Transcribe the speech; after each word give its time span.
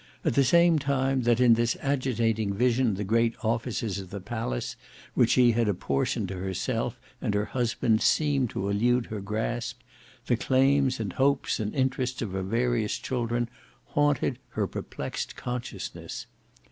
At 0.25 0.33
the 0.33 0.43
same 0.43 0.79
time 0.79 1.21
that 1.29 1.39
in 1.39 1.53
this 1.53 1.77
agitating 1.79 2.55
vision 2.55 2.95
the 2.95 3.03
great 3.03 3.35
offices 3.45 3.99
of 3.99 4.09
the 4.09 4.19
palace 4.19 4.75
which 5.13 5.29
she 5.33 5.51
had 5.51 5.69
apportioned 5.69 6.27
to 6.29 6.37
herself 6.39 6.99
and 7.21 7.35
her 7.35 7.45
husband 7.45 8.01
seemed 8.01 8.49
to 8.49 8.67
elude 8.67 9.05
her 9.05 9.21
grasp; 9.21 9.81
the 10.25 10.37
claims 10.37 10.99
and 10.99 11.13
hopes 11.13 11.59
and 11.59 11.75
interests 11.75 12.23
of 12.23 12.31
her 12.31 12.41
various 12.41 12.97
children 12.97 13.47
haunted 13.89 14.39
her 14.49 14.65
perplexed 14.65 15.35
consciousness. 15.35 16.25